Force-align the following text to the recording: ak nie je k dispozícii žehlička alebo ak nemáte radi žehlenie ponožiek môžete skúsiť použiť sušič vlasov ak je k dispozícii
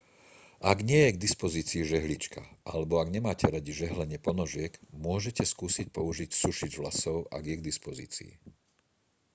ak 0.71 0.77
nie 0.89 0.97
je 1.03 1.13
k 1.13 1.21
dispozícii 1.25 1.85
žehlička 1.93 2.41
alebo 2.71 2.93
ak 3.05 3.13
nemáte 3.15 3.45
radi 3.55 3.69
žehlenie 3.81 4.17
ponožiek 4.25 4.73
môžete 5.07 5.43
skúsiť 5.53 5.87
použiť 5.97 6.29
sušič 6.41 6.71
vlasov 6.81 7.17
ak 7.35 7.43
je 7.49 7.55
k 7.61 7.67
dispozícii 7.69 8.31